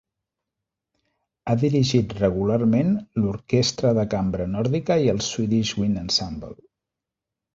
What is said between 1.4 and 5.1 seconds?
Ha dirigit regularment l'Orquestra de cambra nòrdica